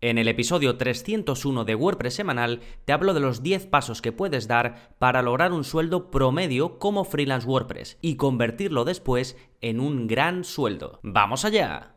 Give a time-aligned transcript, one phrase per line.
[0.00, 4.46] En el episodio 301 de WordPress semanal te hablo de los 10 pasos que puedes
[4.46, 10.44] dar para lograr un sueldo promedio como freelance WordPress y convertirlo después en un gran
[10.44, 11.00] sueldo.
[11.02, 11.96] ¡Vamos allá!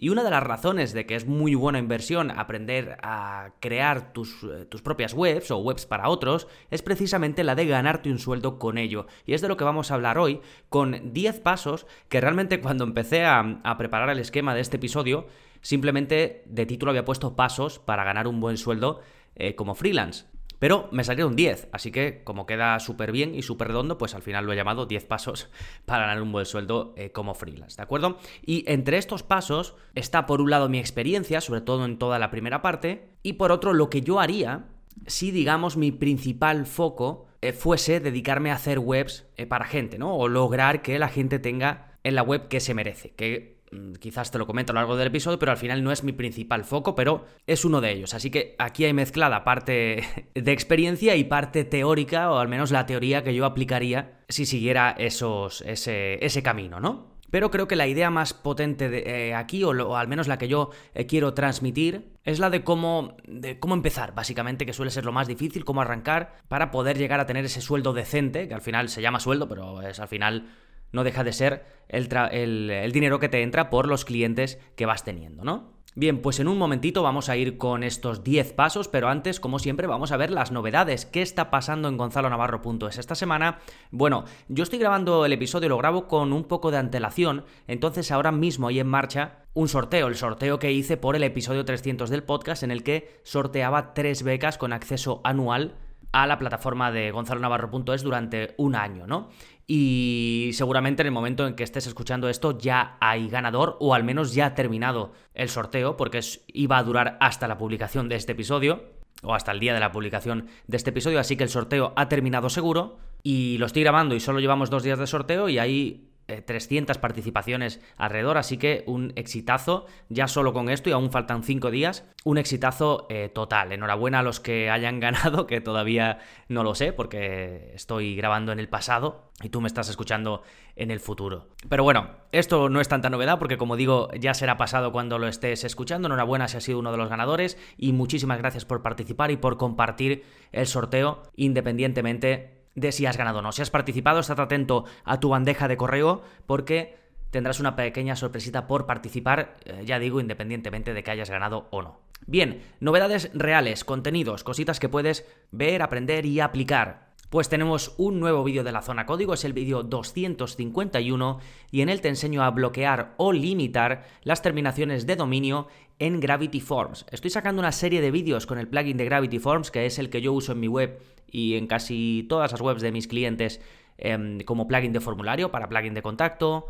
[0.00, 4.44] Y una de las razones de que es muy buena inversión aprender a crear tus,
[4.44, 8.60] eh, tus, propias webs o webs para otros es precisamente la de ganarte un sueldo
[8.60, 9.08] con ello.
[9.26, 12.84] Y es de lo que vamos a hablar hoy con 10 pasos que realmente cuando
[12.84, 15.26] empecé a, preparar el esquema de este episodio,
[15.62, 19.00] simplemente de título había puesto pasos para ganar un buen sueldo
[19.34, 20.26] eh, como freelance.
[20.58, 24.22] Pero me salieron 10, así que como queda súper bien y súper redondo, pues al
[24.22, 25.48] final lo he llamado 10 pasos
[25.84, 28.18] para ganar un buen sueldo eh, como freelance, ¿de acuerdo?
[28.44, 32.30] Y entre estos pasos está por un lado mi experiencia, sobre todo en toda la
[32.30, 34.66] primera parte, y por otro lo que yo haría
[35.06, 40.16] si, digamos, mi principal foco eh, fuese dedicarme a hacer webs eh, para gente, ¿no?
[40.16, 43.57] O lograr que la gente tenga en la web que se merece, que
[44.00, 46.12] quizás te lo comento a lo largo del episodio, pero al final no es mi
[46.12, 48.14] principal foco, pero es uno de ellos.
[48.14, 50.02] Así que aquí hay mezclada parte
[50.34, 54.94] de experiencia y parte teórica, o al menos la teoría que yo aplicaría si siguiera
[54.98, 57.18] esos, ese, ese camino, ¿no?
[57.30, 60.48] Pero creo que la idea más potente de, eh, aquí, o, al menos la que
[60.48, 65.04] yo eh, quiero transmitir, es la de cómo, de cómo empezar, básicamente, que suele ser
[65.04, 68.62] lo más difícil, cómo arrancar para poder llegar a tener ese sueldo decente, que al
[68.62, 70.48] final se llama sueldo, pero es al final
[70.92, 75.44] no deja de ser el, dinero que te entra por los clientes que vas teniendo,
[75.44, 75.78] ¿no?
[75.94, 79.58] Bien, pues en un momentito vamos a ir con estos 10 pasos, pero antes, como
[79.58, 81.06] siempre, vamos a ver las novedades.
[81.06, 83.58] ¿Qué está pasando en gonzalonavarro.es esta semana?
[83.90, 88.30] Bueno, yo estoy grabando el episodio, lo grabo con un poco de antelación, entonces ahora
[88.30, 92.22] mismo hay en marcha un sorteo, el sorteo que hice por el episodio 300 del
[92.22, 95.74] podcast, en el que sorteaba tres becas con acceso anual
[96.12, 99.30] a la plataforma de gonzalonavarro.es durante un año, ¿no?
[99.70, 104.02] Y seguramente en el momento en que estés escuchando esto ya hay ganador o al
[104.02, 108.32] menos ya ha terminado el sorteo porque iba a durar hasta la publicación de este
[108.32, 108.82] episodio
[109.22, 112.08] o hasta el día de la publicación de este episodio, así que el sorteo ha
[112.08, 116.07] terminado seguro y lo estoy grabando y solo llevamos dos días de sorteo y ahí
[116.28, 121.42] 300 eh, participaciones alrededor, así que un exitazo ya solo con esto y aún faltan
[121.42, 123.72] 5 días, un exitazo eh, total.
[123.72, 126.18] Enhorabuena a los que hayan ganado, que todavía
[126.48, 130.42] no lo sé porque estoy grabando en el pasado y tú me estás escuchando
[130.76, 131.48] en el futuro.
[131.68, 135.28] Pero bueno, esto no es tanta novedad porque como digo ya será pasado cuando lo
[135.28, 136.06] estés escuchando.
[136.06, 139.56] Enhorabuena si has sido uno de los ganadores y muchísimas gracias por participar y por
[139.56, 143.52] compartir el sorteo independientemente de si has ganado o no.
[143.52, 146.96] Si has participado, estate atento a tu bandeja de correo porque
[147.30, 151.82] tendrás una pequeña sorpresita por participar, eh, ya digo, independientemente de que hayas ganado o
[151.82, 152.00] no.
[152.26, 157.07] Bien, novedades reales, contenidos, cositas que puedes ver, aprender y aplicar.
[157.30, 161.40] Pues tenemos un nuevo vídeo de la zona código, es el vídeo 251
[161.70, 165.68] y en él te enseño a bloquear o limitar las terminaciones de dominio
[165.98, 167.04] en Gravity Forms.
[167.10, 170.08] Estoy sacando una serie de vídeos con el plugin de Gravity Forms, que es el
[170.08, 173.60] que yo uso en mi web y en casi todas las webs de mis clientes
[173.98, 176.68] em, como plugin de formulario, para plugin de contacto,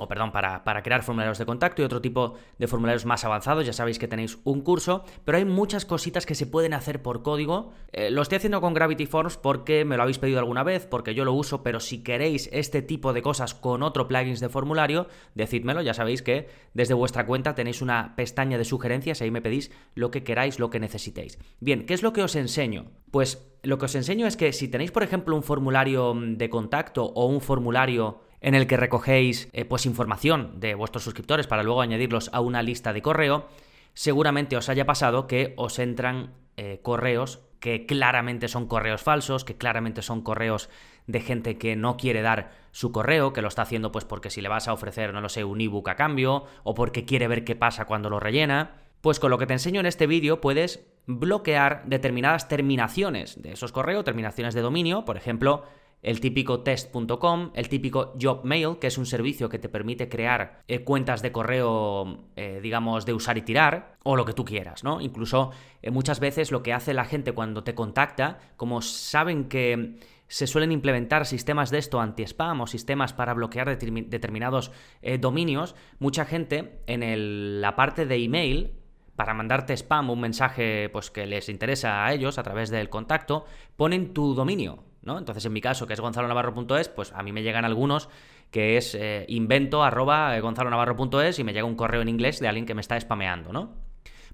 [0.00, 3.66] o perdón, para, para, crear formularios de contacto y otro tipo de formularios más avanzados.
[3.66, 7.22] Ya sabéis que tenéis un curso, pero hay muchas cositas que se pueden hacer por
[7.22, 7.72] código.
[7.92, 11.14] Eh, lo estoy haciendo con Gravity Forms porque me lo habéis pedido alguna vez, porque
[11.14, 15.06] yo lo uso, pero si queréis este tipo de cosas con otro plugin de formulario,
[15.34, 15.82] decídmelo.
[15.82, 19.70] Ya sabéis que desde vuestra cuenta tenéis una pestaña de sugerencias y ahí me pedís
[19.94, 21.38] lo que queráis, lo que necesitéis.
[21.60, 22.86] Bien, ¿qué es lo que os enseño?
[23.10, 27.04] Pues lo que os enseño es que si tenéis, por ejemplo, un formulario de contacto
[27.04, 31.82] o un formulario en el que recogéis eh, pues información de vuestros suscriptores para luego
[31.82, 33.48] añadirlos a una lista de correo,
[33.94, 39.56] seguramente os haya pasado que os entran eh, correos que claramente son correos falsos, que
[39.56, 40.70] claramente son correos
[41.06, 44.40] de gente que no quiere dar su correo, que lo está haciendo pues porque si
[44.40, 47.44] le vas a ofrecer, no lo sé, un ebook a cambio, o porque quiere ver
[47.44, 48.76] qué pasa cuando lo rellena.
[49.02, 53.72] Pues con lo que te enseño en este vídeo puedes bloquear determinadas terminaciones de esos
[53.72, 55.64] correos, terminaciones de dominio, por ejemplo,
[56.02, 60.82] el típico test.com, el típico jobmail, que es un servicio que te permite crear eh,
[60.82, 65.00] cuentas de correo, eh, digamos, de usar y tirar, o lo que tú quieras, ¿no?
[65.00, 65.50] Incluso
[65.82, 69.96] eh, muchas veces lo que hace la gente cuando te contacta, como saben que
[70.28, 74.70] se suelen implementar sistemas de esto anti-spam o sistemas para bloquear determinados
[75.18, 78.74] dominios, mucha gente en la parte de email
[79.16, 83.44] para mandarte spam, un mensaje pues, que les interesa a ellos a través del contacto,
[83.76, 85.18] ponen tu dominio ¿no?
[85.18, 88.08] Entonces, en mi caso, que es gonzalonavarro.es, pues a mí me llegan algunos
[88.50, 92.66] que es eh, invento arroba gonzalonavarro.es y me llega un correo en inglés de alguien
[92.66, 93.76] que me está spameando, ¿no?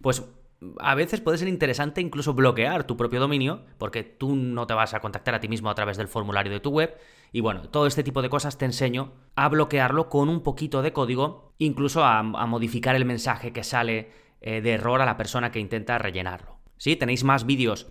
[0.00, 0.24] Pues
[0.78, 4.94] a veces puede ser interesante incluso bloquear tu propio dominio, porque tú no te vas
[4.94, 6.96] a contactar a ti mismo a través del formulario de tu web.
[7.32, 10.92] Y bueno, todo este tipo de cosas te enseño a bloquearlo con un poquito de
[10.92, 14.10] código, incluso a, modificar el mensaje que sale
[14.40, 16.56] eh, de error a la persona que intenta rellenarlo.
[16.78, 16.96] ¿Sí?
[16.96, 17.86] Tenéis más vídeos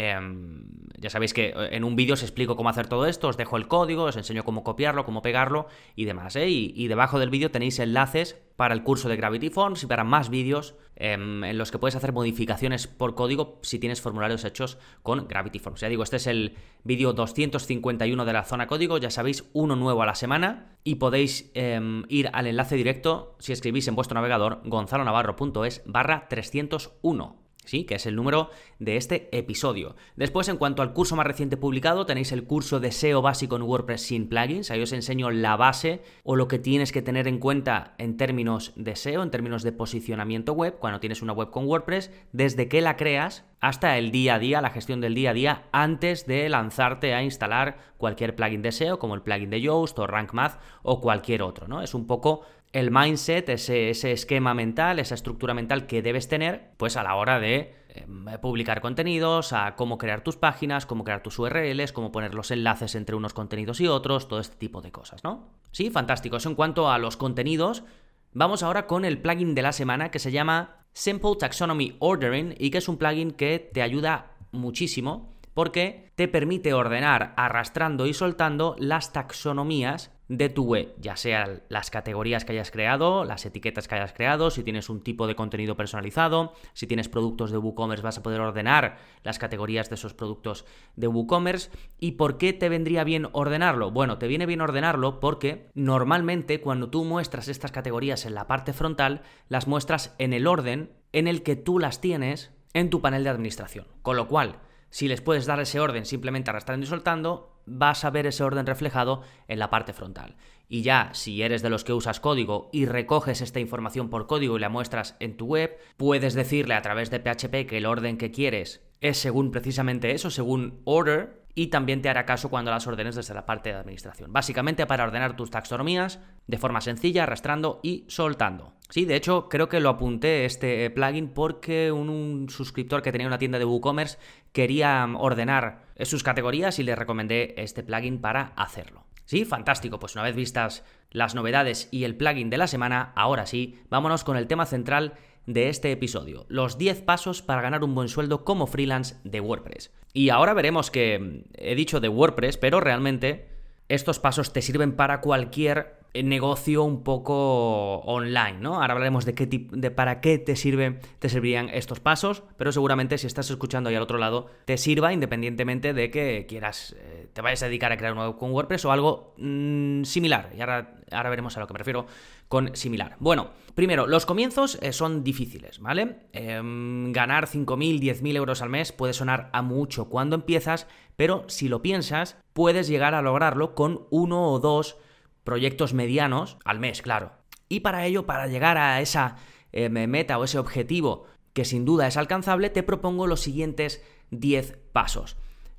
[0.00, 0.62] Em,
[0.96, 3.56] ya sabéis que eh, en un vídeo os explico cómo hacer todo esto, os dejo
[3.56, 5.66] el código, os enseño cómo copiarlo, cómo pegarlo
[5.96, 6.36] y demás.
[6.36, 6.48] ¿eh?
[6.48, 10.30] Y, debajo del vídeo tenéis enlaces para el curso de Gravity Forms y para más
[10.30, 15.26] vídeos em, en los que puedes hacer modificaciones por código si tienes formularios hechos con
[15.26, 15.80] Gravity Forms.
[15.80, 16.54] Ya digo, este es el
[16.84, 21.50] vídeo 251 de la zona código, ya sabéis, uno nuevo a la semana y podéis
[21.54, 27.47] em, ir al enlace directo si escribís en vuestro navegador gonzalonavarro.es barra 301.
[27.68, 27.84] ¿Sí?
[27.84, 29.94] que es el número de este episodio.
[30.16, 33.62] Después, en cuanto al curso más reciente publicado, tenéis el curso de SEO básico en
[33.62, 34.70] WordPress sin plugins.
[34.70, 38.72] Ahí os enseño la base o lo que tienes que tener en cuenta en términos
[38.76, 42.80] de SEO, en términos de posicionamiento web, cuando tienes una web con WordPress, desde que
[42.80, 46.48] la creas hasta el día a día, la gestión del día a día, antes de
[46.48, 50.60] lanzarte a instalar cualquier plugin de SEO, como el plugin de Yoast o Rank Math
[50.82, 51.82] o cualquier otro, ¿no?
[51.82, 52.42] Es un poco
[52.72, 57.40] el mindset, ese, esquema mental, esa estructura mental que debes tener, pues a la hora
[57.40, 62.34] de em, publicar contenidos, a cómo crear tus páginas, cómo crear tus URLs, cómo poner
[62.34, 65.48] los enlaces entre unos contenidos y otros, todo este tipo de cosas, ¿no?
[65.72, 66.36] Sí, fantástico.
[66.36, 67.84] Eso en cuanto a los contenidos.
[68.32, 72.70] Vamos ahora con el plugin de la semana que se llama Simple Taxonomy Ordering y
[72.70, 78.76] que es un plugin que te ayuda muchísimo porque te permite ordenar arrastrando y soltando
[78.78, 83.94] las taxonomías de tu web, ya sean las categorías que hayas creado, las etiquetas que
[83.94, 88.18] hayas creado, si tienes un tipo de contenido personalizado, si tienes productos de WooCommerce vas
[88.18, 90.66] a poder ordenar las categorías de esos productos
[90.96, 91.70] de WooCommerce.
[91.98, 93.90] ¿Y por qué te vendría bien ordenarlo?
[93.90, 98.74] Bueno, te viene bien ordenarlo porque normalmente cuando tú muestras estas categorías en la parte
[98.74, 103.24] frontal, las muestras en el orden en el que tú las tienes en tu panel
[103.24, 103.86] de administración.
[104.02, 104.60] Con lo cual,
[104.90, 108.66] si les puedes dar ese orden simplemente arrastrando y soltando, vas a ver ese orden
[108.66, 110.36] reflejado en la parte frontal.
[110.68, 114.56] Y ya, si eres de los que usas código y recoges esta información por código
[114.56, 118.18] y la muestras en tu web, puedes decirle a través de PHP que el orden
[118.18, 122.86] que quieres es según precisamente eso, según order, y también te hará caso cuando las
[122.86, 124.32] ordenes desde la parte de administración.
[124.32, 128.74] Básicamente para ordenar tus taxonomías de forma sencilla, arrastrando y soltando.
[128.90, 133.40] Sí, de hecho creo que lo apunté este plugin porque un, suscriptor que tenía una
[133.40, 134.18] tienda de WooCommerce
[134.52, 139.07] quería ordenar sus categorías y le recomendé este plugin para hacerlo.
[139.28, 139.98] Sí, fantástico.
[139.98, 144.24] Pues una vez vistas las novedades y el plugin de la semana, ahora sí, vámonos
[144.24, 145.12] con el tema central
[145.44, 149.92] de este episodio, los 10 pasos para ganar un buen sueldo como freelance de WordPress.
[150.14, 153.50] Y ahora veremos que he dicho de WordPress, pero realmente
[153.88, 158.76] estos pasos te sirven para cualquier negocio un poco online, ¿no?
[158.80, 163.18] Ahora hablaremos de qué de para qué te sirven, te servirían estos pasos, pero seguramente
[163.18, 167.42] si estás escuchando ahí al otro lado te sirva independientemente de que quieras eh, te
[167.42, 170.50] vayas a dedicar a crear un con WordPress o algo mm, similar.
[170.56, 172.04] Y ahora, ahora veremos a lo que me refiero
[172.48, 173.14] con similar.
[173.20, 176.16] Bueno, primero, los comienzos eh, son difíciles, ¿vale?
[176.32, 181.68] Em, ganar 5.000, 10.000 euros al mes puede sonar a mucho cuando empiezas, pero si
[181.68, 184.96] lo piensas, puedes llegar a lograrlo con uno o dos
[185.44, 187.30] proyectos medianos al mes, claro.
[187.68, 189.36] Y para ello, para llegar a esa
[189.70, 194.02] eh, meta o ese objetivo que sin duda es alcanzable, te propongo los siguientes
[194.32, 195.36] 10 pasos.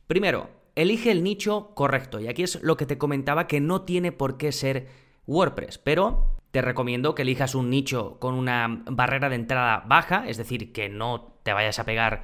[0.07, 2.19] Primero, elige el nicho correcto.
[2.19, 4.87] Y aquí es lo que te comentaba que no tiene por qué ser
[5.27, 10.37] WordPress, pero te recomiendo que elijas un nicho con una barrera de entrada baja, es
[10.37, 12.23] decir, que no te vayas a pegar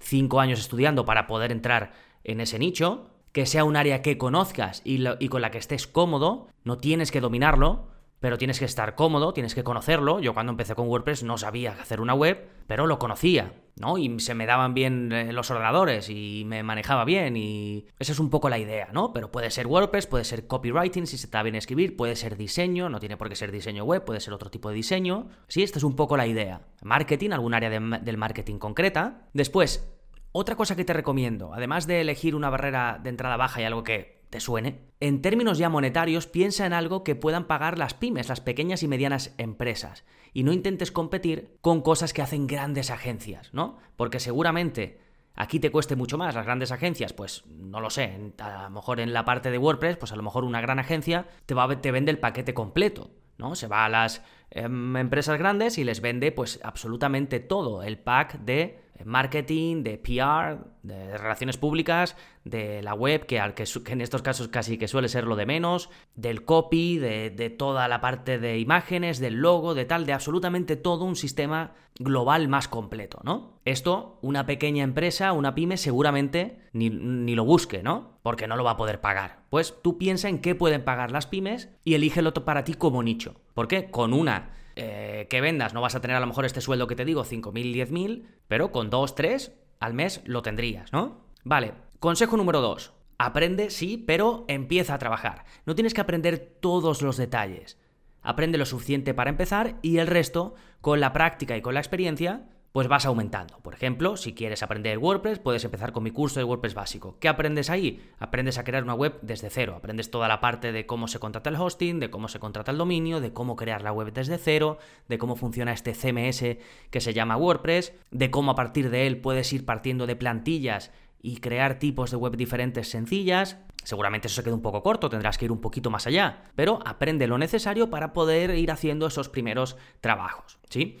[0.00, 1.92] 5 años estudiando para poder entrar
[2.24, 6.48] en ese nicho que sea un área que conozcas y, con la que estés cómodo,
[6.64, 7.88] no tienes que dominarlo,
[8.20, 10.20] pero tienes que estar cómodo, tienes que conocerlo.
[10.20, 13.98] Yo cuando empecé con WordPress no sabía hacer una web, pero lo conocía, ¿no?
[13.98, 18.18] Y se me daban bien eh, los ordenadores y me manejaba bien y esa es
[18.18, 19.12] un poco la idea, ¿no?
[19.12, 22.88] Pero puede ser WordPress, puede ser copywriting si se da bien escribir, puede ser diseño,
[22.88, 25.28] no tiene por qué ser diseño web, puede ser otro tipo de diseño.
[25.48, 26.62] Sí, esta es un poco la idea.
[26.82, 29.28] Marketing, algún área del marketing concreta.
[29.32, 29.88] Después,
[30.32, 33.84] otra cosa que te recomiendo, además de elegir una barrera de entrada baja y algo
[33.84, 38.30] que te suene, en términos ya monetarios piensa en algo que puedan pagar las pymes,
[38.30, 43.52] las pequeñas y medianas empresas, y no intentes competir con cosas que hacen grandes agencias,
[43.52, 43.76] ¿no?
[43.94, 44.98] Porque seguramente
[45.34, 49.00] aquí te cueste mucho más las grandes agencias, pues no lo sé, a lo mejor
[49.00, 51.92] en la parte de WordPress, pues a lo mejor una gran agencia te, va, te
[51.92, 53.54] vende el paquete completo, ¿no?
[53.54, 58.38] Se va a las em, empresas grandes y les vende pues absolutamente todo, el pack
[58.40, 64.78] de marketing, de PR, de relaciones públicas, de la web, que, en estos casos casi
[64.78, 69.18] que suele ser lo de menos, del copy, de, de, toda la parte de imágenes,
[69.18, 73.60] del logo, de tal, de absolutamente todo un sistema global más completo, ¿no?
[73.64, 78.18] Esto, una pequeña empresa, una pyme, seguramente ni, ni lo busque, ¿no?
[78.22, 79.42] Porque no lo va a poder pagar.
[79.50, 83.36] Pues tú piensa en qué pueden pagar las pymes y elígelo para ti como nicho.
[83.54, 83.90] ¿Por qué?
[83.90, 86.96] Con una eh, que vendas no vas a tener a lo mejor este sueldo que
[86.96, 87.52] te digo, 5.000,
[87.88, 91.26] 10.000, pero con 2, 3 al mes lo tendrías, ¿no?
[91.44, 92.92] Vale, consejo número 2.
[93.18, 95.44] Aprende, sí, pero empieza a trabajar.
[95.66, 97.78] No tienes que aprender todos los detalles.
[98.22, 102.48] Aprende lo suficiente para empezar y el resto, con la práctica y con la experiencia,
[102.72, 103.58] pues vas aumentando.
[103.58, 107.16] Por ejemplo, si quieres aprender WordPress, puedes empezar con mi curso de WordPress básico.
[107.20, 108.02] ¿Qué aprendes ahí?
[108.18, 109.74] Aprendes a crear una web desde cero.
[109.76, 112.78] Aprendes toda la parte de cómo se contrata el hosting, de cómo se contrata el
[112.78, 116.56] dominio, de cómo crear la web desde cero, de cómo funciona este CMS
[116.90, 120.90] que se llama WordPress, de cómo a partir de él puedes ir partiendo de plantillas
[121.20, 123.58] y crear tipos de web diferentes sencillas.
[123.84, 126.78] Seguramente eso se queda un poco corto, tendrás que ir un poquito más allá, pero
[126.86, 130.98] aprende lo necesario para poder ir haciendo esos primeros trabajos, ¿sí?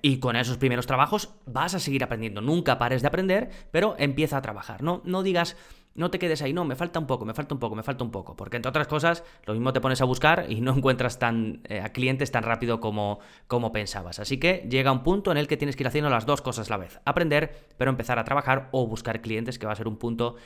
[0.00, 2.40] Y con esos primeros trabajos vas a seguir aprendiendo.
[2.40, 4.82] Nunca pares de aprender, pero empieza a trabajar.
[4.82, 5.56] No, no digas,
[5.94, 8.04] no te quedes ahí, no, me falta un poco, me falta un poco, me falta
[8.04, 8.36] un poco.
[8.36, 11.80] Porque entre otras cosas, lo mismo te pones a buscar y no encuentras tan, eh,
[11.80, 13.18] a clientes tan rápido como,
[13.48, 14.18] como pensabas.
[14.18, 16.70] Así que llega un punto en el que tienes que ir haciendo las dos cosas
[16.70, 17.00] a la vez.
[17.04, 20.36] Aprender, pero empezar a trabajar o buscar clientes, que va a ser un punto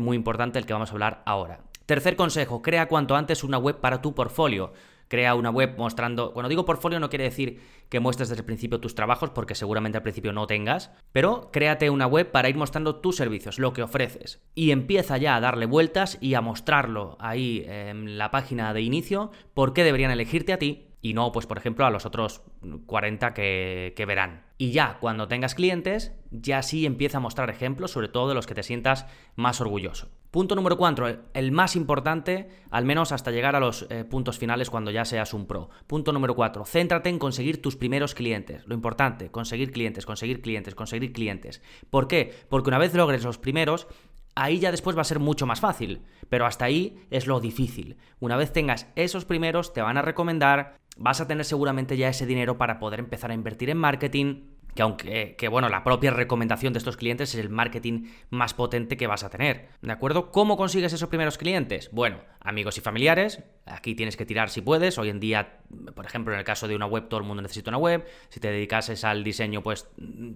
[0.00, 1.60] muy importante el que vamos a hablar ahora.
[1.86, 4.72] Tercer consejo, crea cuanto antes una web para tu portfolio
[5.08, 8.80] crea una web mostrando, cuando digo portfolio no quiere decir que muestres desde el principio
[8.80, 12.96] tus trabajos, porque seguramente al principio no tengas, pero créate una web para ir mostrando
[12.96, 14.42] tus servicios, lo que ofreces.
[14.54, 19.30] Y empieza ya a darle vueltas y a mostrarlo ahí en la página de inicio,
[19.54, 22.40] por qué deberían elegirte a ti y no, pues por ejemplo, a los otros
[22.86, 24.46] 40 que, que, verán.
[24.56, 28.46] Y ya, cuando tengas clientes, ya sí empieza a mostrar ejemplos, sobre todo de los
[28.46, 29.04] que te sientas
[29.36, 30.08] más orgulloso.
[30.34, 34.68] Punto número 4, el más importante, al menos hasta llegar a los eh, puntos finales
[34.68, 35.70] cuando ya seas un pro.
[35.86, 38.66] Punto número 4, céntrate en conseguir tus primeros clientes.
[38.66, 41.62] Lo importante, conseguir clientes, conseguir clientes, conseguir clientes.
[41.88, 42.34] ¿Por qué?
[42.48, 43.86] Porque una vez logres los primeros,
[44.34, 46.02] ahí ya después va a ser mucho más fácil.
[46.28, 47.96] Pero hasta ahí es lo difícil.
[48.18, 52.26] Una vez tengas esos primeros, te van a recomendar, vas a tener seguramente ya ese
[52.26, 56.72] dinero para poder empezar a invertir en marketing, que aunque, que bueno, la propia recomendación
[56.72, 60.30] de estos clientes es el marketing más potente que vas a tener, ¿de acuerdo?
[60.30, 61.90] ¿Cómo consigues esos primeros clientes?
[61.92, 65.60] Bueno, amigos y familiares, aquí tienes que tirar si puedes, hoy en día,
[65.94, 68.40] por ejemplo, en el caso de una web, todo el mundo necesita una web, si
[68.40, 69.88] te dedicases al diseño, pues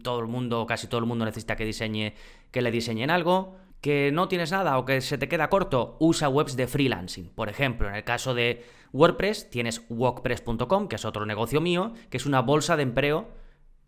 [0.02, 2.14] todo el mundo, casi todo el mundo necesita que diseñe,
[2.50, 6.28] que le diseñen algo, que no tienes nada o que se te queda corto, usa
[6.28, 7.30] webs de freelancing.
[7.30, 12.16] Por ejemplo, en el caso de WordPress, tienes WordPress.com, que es otro negocio mío, que
[12.16, 13.28] es una bolsa de empleo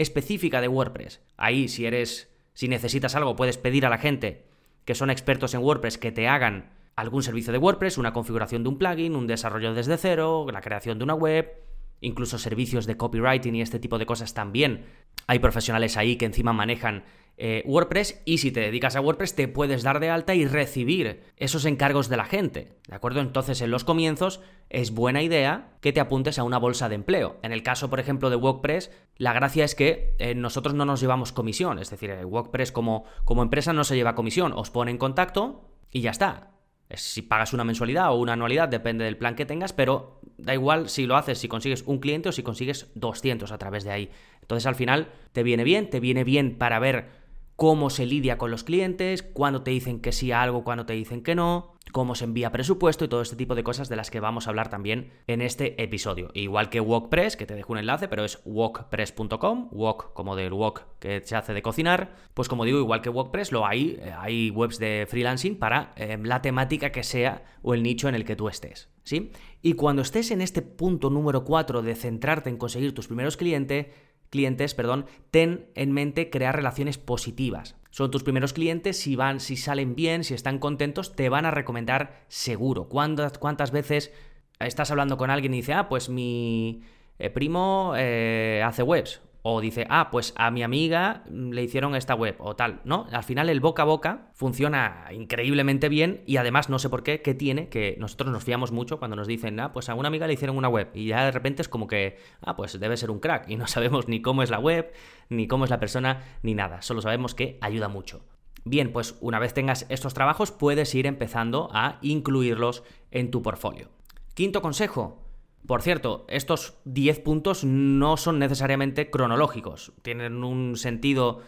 [0.00, 1.20] específica de WordPress.
[1.36, 4.46] Ahí, si eres, si necesitas algo, puedes pedir a la gente
[4.84, 8.70] que son expertos en WordPress que te hagan algún servicio de WordPress, una configuración de
[8.70, 11.52] un plugin, un desarrollo desde cero, la creación de una web,
[12.00, 14.86] incluso servicios de copywriting y este tipo de cosas también.
[15.26, 17.04] Hay profesionales ahí que encima manejan
[17.42, 21.22] eh, WordPress y si te dedicas a WordPress te puedes dar de alta y recibir
[21.38, 22.76] esos encargos de la gente.
[22.86, 23.20] ¿De acuerdo?
[23.20, 27.38] Entonces en los comienzos es buena idea que te apuntes a una bolsa de empleo.
[27.42, 31.00] En el caso, por ejemplo, de WordPress, la gracia es que eh, nosotros no nos
[31.00, 31.78] llevamos comisión.
[31.78, 34.52] Es decir, eh, WordPress como, como empresa no se lleva comisión.
[34.52, 36.50] Os pone en contacto y ya está.
[36.92, 40.88] Si pagas una mensualidad o una anualidad, depende del plan que tengas, pero da igual
[40.90, 44.10] si lo haces, si consigues un cliente o si consigues 200 a través de ahí.
[44.42, 47.19] Entonces al final te viene bien, te viene bien para ver
[47.60, 50.94] cómo se lidia con los clientes, cuándo te dicen que sí a algo, cuándo te
[50.94, 54.10] dicen que no, cómo se envía presupuesto y todo este tipo de cosas de las
[54.10, 56.30] que vamos a hablar también en este episodio.
[56.32, 60.84] Igual que WordPress, que te dejo un enlace, pero es wokpress.com, wok como del wok
[61.00, 64.48] que se hace de cocinar, pues como digo, igual que WordPress, lo hay, eh, hay
[64.48, 68.36] webs de freelancing para eh, la temática que sea o el nicho en el que
[68.36, 68.88] tú estés.
[69.02, 69.32] ¿Sí?
[69.60, 73.88] Y cuando estés en este punto número 4 de centrarte en conseguir tus primeros clientes,
[74.30, 77.76] clientes, perdón, ten en mente crear relaciones positivas.
[77.90, 81.50] Son tus primeros clientes, si van, si salen bien, si están contentos, te van a
[81.50, 82.88] recomendar seguro.
[82.88, 84.12] ¿Cuántas, cuántas veces
[84.60, 86.82] estás hablando con alguien y dice, ah, pues mi
[87.18, 89.20] eh, primo eh, hace webs?
[89.42, 93.06] O dice, ah, pues a mi amiga le hicieron esta web o tal, ¿no?
[93.10, 97.22] Al final el boca a boca funciona increíblemente bien y además no sé por qué,
[97.22, 100.26] qué tiene, que nosotros nos fiamos mucho cuando nos dicen, ah, pues a una amiga
[100.26, 103.10] le hicieron una web y ya de repente es como que, ah, pues debe ser
[103.10, 104.92] un crack y no sabemos ni cómo es la web,
[105.28, 108.22] ni cómo es la persona, ni nada, solo sabemos que ayuda mucho.
[108.64, 113.88] Bien, pues una vez tengas estos trabajos puedes ir empezando a incluirlos en tu portfolio.
[114.34, 115.29] Quinto consejo,
[115.66, 121.40] por cierto, estos 10 puntos no son necesariamente cronológicos, tienen un sentido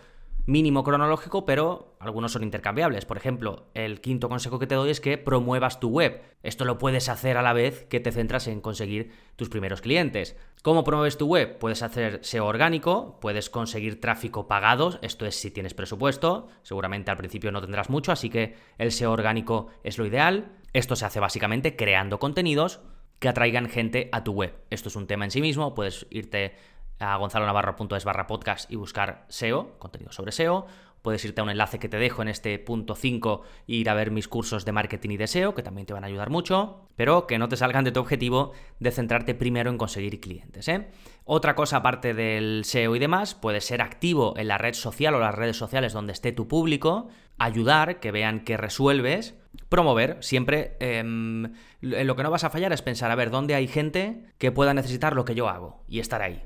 [0.46, 3.04] mínimo cronológico, pero algunos son intercambiables.
[3.04, 6.20] Por ejemplo, el quinto consejo que te doy es que promuevas tu web.
[6.42, 10.36] Esto lo puedes hacer a la vez que te centras en conseguir tus primeros clientes.
[10.62, 11.58] ¿Cómo promueves tu web?
[11.58, 17.16] Puedes hacer SEO orgánico, puedes conseguir tráfico pagado, esto es si tienes presupuesto, seguramente al
[17.16, 20.52] principio no tendrás mucho, así que el SEO orgánico es lo ideal.
[20.72, 22.80] Esto se hace básicamente creando contenidos
[23.22, 24.52] que atraigan gente a tu web.
[24.68, 26.56] Esto es un tema en sí mismo, puedes irte
[26.98, 30.66] a gonzalonavarro.es barra podcast y buscar SEO, contenido sobre SEO.
[31.02, 33.94] Puedes irte a un enlace que te dejo en este punto 5 e ir a
[33.94, 36.88] ver mis cursos de marketing y de SEO, que también te van a ayudar mucho,
[36.96, 40.66] pero que no te salgan de tu objetivo de centrarte primero en conseguir clientes.
[40.66, 40.88] ¿eh?
[41.24, 45.20] Otra cosa aparte del SEO y demás, puede ser activo en la red social o
[45.20, 49.36] las redes sociales donde esté tu público, ayudar, que vean que resuelves,
[49.68, 50.18] promover.
[50.20, 54.26] Siempre em, lo que no vas a fallar es pensar, a ver, ¿dónde hay gente
[54.38, 55.82] que pueda necesitar lo que yo hago?
[55.88, 56.42] Y estar ahí.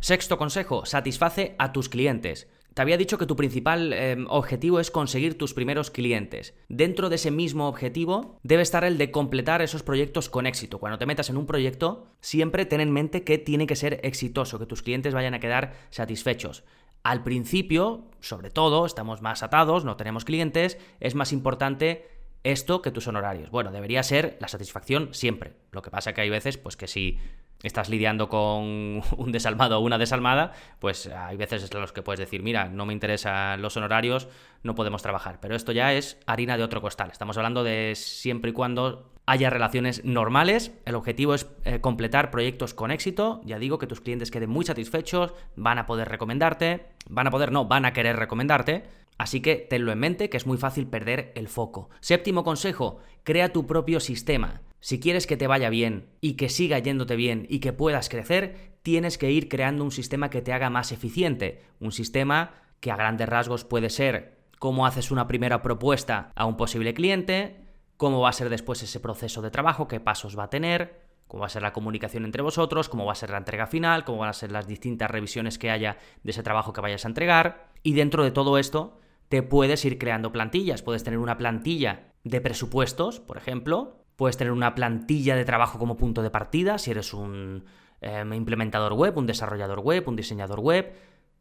[0.00, 2.48] Sexto consejo, satisface a tus clientes.
[2.74, 6.54] Te había dicho que tu principal em, objetivo es conseguir tus primeros clientes.
[6.70, 10.78] Dentro de ese mismo objetivo debe estar el de completar esos proyectos con éxito.
[10.78, 14.58] Cuando te metas en un proyecto, siempre ten en mente que tiene que ser exitoso,
[14.58, 16.64] que tus clientes vayan a quedar satisfechos.
[17.02, 22.06] Al principio, sobre todo, estamos más atados, no tenemos clientes, es más importante
[22.44, 23.50] esto que tus honorarios.
[23.50, 25.54] Bueno, debería ser la satisfacción siempre.
[25.70, 27.18] Lo que pasa que hay veces, pues que si
[27.62, 32.20] estás lidiando con un desalmado o una desalmada, pues hay veces en los que puedes
[32.20, 34.28] decir, mira, no me interesan los honorarios,
[34.62, 35.38] no podemos trabajar.
[35.40, 37.10] Pero esto ya es harina de otro costal.
[37.10, 40.72] Estamos hablando de siempre y cuando haya relaciones normales.
[40.84, 43.40] El objetivo es eh, completar proyectos con éxito.
[43.44, 47.52] Ya digo que tus clientes queden muy satisfechos, van a poder recomendarte, van a poder,
[47.52, 48.84] no, van a querer recomendarte.
[49.18, 51.90] Así que tenlo en mente que es muy fácil perder el foco.
[52.00, 54.62] Séptimo consejo, crea tu propio sistema.
[54.80, 58.72] Si quieres que te vaya bien y que siga yéndote bien y que puedas crecer,
[58.82, 61.62] tienes que ir creando un sistema que te haga más eficiente.
[61.78, 66.56] Un sistema que a grandes rasgos puede ser cómo haces una primera propuesta a un
[66.56, 67.64] posible cliente,
[67.96, 71.42] cómo va a ser después ese proceso de trabajo, qué pasos va a tener, cómo
[71.42, 74.18] va a ser la comunicación entre vosotros, cómo va a ser la entrega final, cómo
[74.18, 77.70] van a ser las distintas revisiones que haya de ese trabajo que vayas a entregar.
[77.82, 78.98] Y dentro de todo esto,
[79.32, 80.82] te puedes ir creando plantillas.
[80.82, 85.96] Puedes tener una plantilla de presupuestos, por ejemplo, Puedes tener una plantilla de trabajo como
[85.96, 87.64] punto de partida si eres un
[88.02, 90.92] em, implementador web, un desarrollador web, un diseñador web,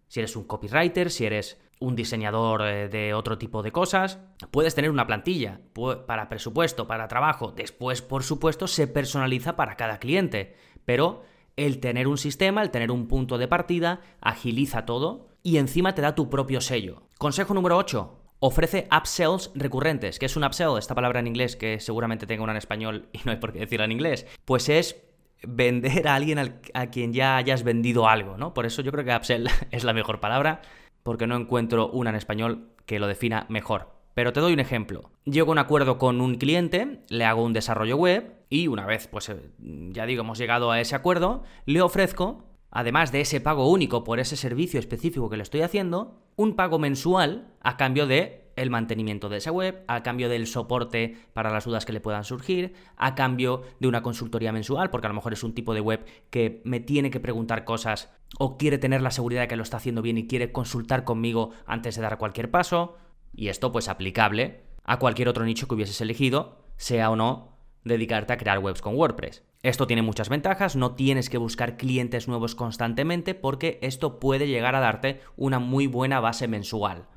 [0.07, 4.19] si eres un copywriter, si eres un diseñador eh, de otro tipo de cosas.
[4.51, 5.59] Puedes tener una plantilla
[6.07, 7.51] para presupuesto, para trabajo.
[7.51, 10.55] Después, por supuesto, se personaliza para cada cliente.
[10.85, 11.23] Pero
[11.57, 16.01] el tener un sistema, el tener un punto de partida, agiliza todo y encima te
[16.01, 17.03] da tu propio sello.
[17.17, 20.17] Consejo número 8 ofrece upsells recurrentes.
[20.19, 20.77] ¿Qué es un upsell?
[20.77, 23.59] Esta palabra en inglés que seguramente tenga una en español y no hay por qué
[23.59, 24.25] decirla en inglés.
[24.45, 25.01] Pues es
[25.43, 28.53] vender a alguien a quien ya hayas vendido algo, ¿no?
[28.53, 30.61] Por eso yo creo que upsell es la mejor palabra,
[31.03, 33.89] porque no encuentro una en español que lo defina mejor.
[34.13, 35.09] Pero te doy un ejemplo.
[35.23, 39.07] Llego a un acuerdo con un cliente, le hago un desarrollo web y una vez,
[39.07, 43.69] pues eh, ya digo, hemos llegado a ese acuerdo, le ofrezco, además de ese pago
[43.69, 48.41] único por ese servicio específico que le estoy haciendo, un pago mensual a cambio de
[48.55, 52.23] el mantenimiento de esa web, a cambio del soporte para las dudas que le puedan
[52.23, 55.81] surgir, a cambio de una consultoría mensual, porque a lo mejor es un tipo de
[55.81, 59.63] web que me tiene que preguntar cosas o quiere tener la seguridad de que lo
[59.63, 62.97] está haciendo bien y quiere consultar conmigo antes de dar cualquier paso.
[63.33, 67.50] Y esto pues aplicable a cualquier otro nicho que hubieses elegido, sea o no
[67.83, 69.43] dedicarte a crear webs con WordPress.
[69.63, 74.75] Esto tiene muchas ventajas, no tienes que buscar clientes nuevos constantemente porque esto puede llegar
[74.75, 77.07] a darte una muy buena base mensual.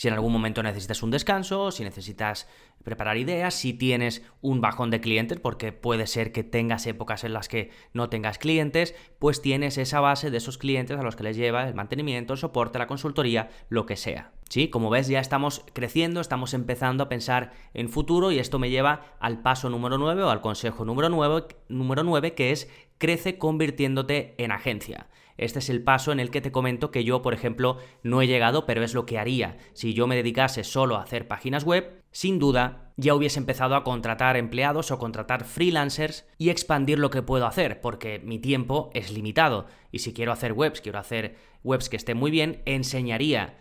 [0.00, 2.48] Si en algún momento necesitas un descanso, si necesitas
[2.82, 7.34] preparar ideas, si tienes un bajón de clientes, porque puede ser que tengas épocas en
[7.34, 11.24] las que no tengas clientes, pues tienes esa base de esos clientes a los que
[11.24, 14.32] les lleva el mantenimiento, el soporte, la consultoría, lo que sea.
[14.48, 14.68] ¿Sí?
[14.68, 19.02] Como ves, ya estamos creciendo, estamos empezando a pensar en futuro y esto me lleva
[19.20, 24.34] al paso número 9 o al consejo número 9, número 9 que es crece convirtiéndote
[24.38, 25.08] en agencia.
[25.38, 28.26] Este es el paso en el que te comento que yo, por ejemplo, no he
[28.26, 29.56] llegado, pero es lo que haría.
[29.72, 33.82] Si yo me dedicase solo a hacer páginas web, sin duda ya hubiese empezado a
[33.82, 39.10] contratar empleados o contratar freelancers y expandir lo que puedo hacer, porque mi tiempo es
[39.10, 39.66] limitado.
[39.90, 43.56] Y si quiero hacer webs, quiero hacer webs que estén muy bien, enseñaría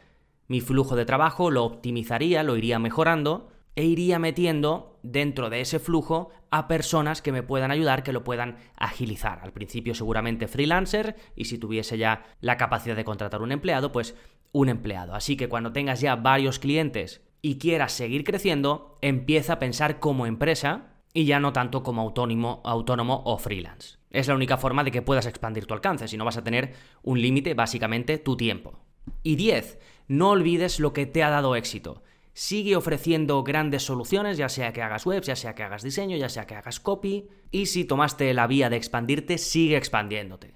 [0.49, 5.79] mi flujo de trabajo, lo optimizaría, lo iría mejorando e iría metiendo dentro de ese
[5.79, 9.39] flujo a personas que me puedan ayudar, que lo puedan agilizar.
[9.43, 14.15] Al principio seguramente freelancer y si tuviese ya la capacidad de contratar un empleado, pues
[14.51, 15.13] un empleado.
[15.15, 20.25] Así que cuando tengas ya varios clientes y quieras seguir creciendo, empieza a pensar como
[20.25, 23.97] empresa y ya no tanto como autónomo, autónomo o freelance.
[24.09, 26.73] Es la única forma de que puedas expandir tu alcance, si no vas a tener
[27.03, 28.79] un límite, básicamente tu tiempo.
[29.23, 29.79] Y 10.
[30.07, 32.03] no olvides lo que te ha dado éxito.
[32.39, 36.29] Sigue ofreciendo grandes soluciones, ya sea que hagas webs, ya sea que hagas diseño, ya
[36.29, 37.27] sea que hagas copy.
[37.51, 40.53] Y si tomaste la vía de expandirte, sigue expandiéndote.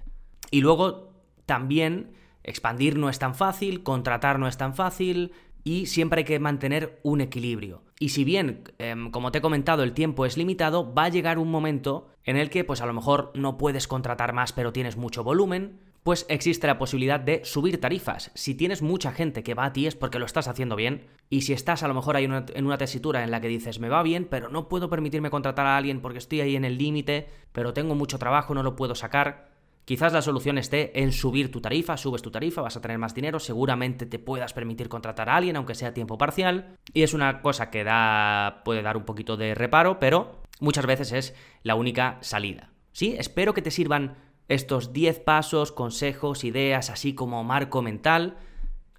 [0.50, 1.12] Y luego
[1.44, 6.38] también expandir no es tan fácil, contratar no es tan fácil, y siempre hay que
[6.38, 7.82] mantener un equilibrio.
[8.00, 11.38] Y si bien, em, como te he comentado, el tiempo es limitado, va a llegar
[11.38, 14.96] un momento en el que pues a lo mejor no puedes contratar más pero tienes
[14.96, 18.30] mucho volumen, pues existe la posibilidad de subir tarifas.
[18.34, 21.40] Si tienes mucha gente que va a ti es porque lo estás haciendo bien, y
[21.40, 24.02] si estás a lo mejor ahí en una tesitura en la que dices, me va
[24.02, 27.72] bien, pero no puedo permitirme contratar a alguien porque estoy ahí en el límite, pero
[27.72, 31.98] tengo mucho trabajo, no lo puedo sacar, Quizás la solución esté en subir tu tarifa,
[31.98, 35.56] subes tu tarifa, vas a tener más dinero, seguramente te puedas permitir contratar a alguien,
[35.56, 39.36] aunque sea a tiempo parcial, y es una cosa que da, puede dar un poquito
[39.36, 42.70] de reparo, pero muchas veces es la única salida.
[42.92, 43.14] ¿Sí?
[43.18, 44.16] Espero que te sirvan
[44.48, 48.36] estos 10 pasos, consejos, ideas, así como marco mental.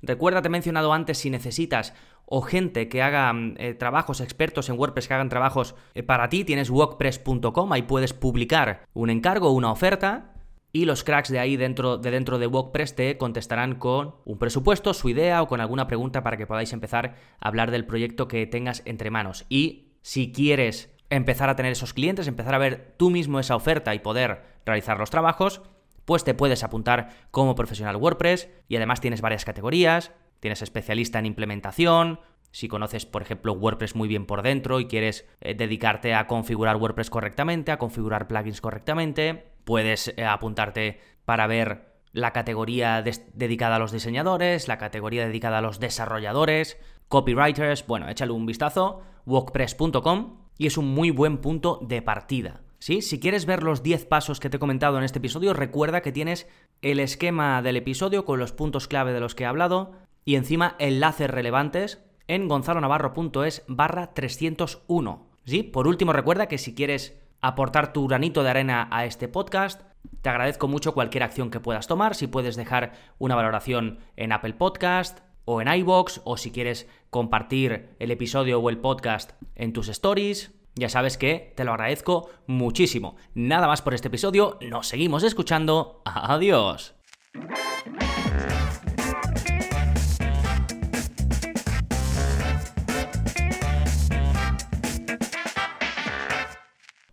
[0.02, 1.94] Recuerda, te he mencionado antes, si necesitas
[2.26, 6.44] o gente que haga eh, trabajos, expertos en WordPress que hagan trabajos eh, para ti,
[6.44, 10.34] tienes WordPress.com, ahí puedes publicar un encargo, una oferta,
[10.72, 14.94] y los cracks de ahí dentro de dentro de WordPress te contestarán con un presupuesto,
[14.94, 18.46] su idea o con alguna pregunta para que podáis empezar a hablar del proyecto que
[18.46, 19.46] tengas entre manos.
[19.48, 23.96] Y si quieres empezar a tener esos clientes, empezar a ver tú mismo esa oferta
[23.96, 25.62] y poder realizar los trabajos,
[26.06, 31.26] pues te puedes apuntar como profesional WordPress y además tienes varias categorías, tienes especialista en
[31.26, 32.20] implementación,
[32.52, 36.78] si conoces, por ejemplo, WordPress muy bien por dentro y quieres eh, dedicarte a configurar
[36.78, 43.80] WordPress correctamente, a configurar plugins correctamente, puedes eh, apuntarte para ver la categoría dedicada a
[43.80, 46.78] los diseñadores, la categoría dedicada a los desarrolladores,
[47.10, 52.62] copywriters, bueno, échale un vistazo, WordPress.com y es un muy buen punto de partida.
[52.80, 53.02] ¿Sí?
[53.02, 56.12] Si quieres ver los 10 pasos que te he comentado en este episodio, recuerda que
[56.12, 56.48] tienes
[56.82, 60.76] el esquema del episodio con los puntos clave de los que he hablado y encima
[60.78, 65.28] enlaces relevantes en gonzalonavarro.es barra 301.
[65.46, 65.64] ¿Sí?
[65.64, 69.82] Por último, recuerda que si quieres aportar tu granito de arena a este podcast,
[70.22, 74.54] te agradezco mucho cualquier acción que puedas tomar, si puedes dejar una valoración en Apple
[74.54, 79.88] Podcast o en iBox, o si quieres compartir el episodio o el podcast en tus
[79.88, 80.52] stories.
[80.76, 83.16] Ya sabes que te lo agradezco muchísimo.
[83.34, 86.02] Nada más por este episodio, nos seguimos escuchando.
[86.06, 86.96] Adiós.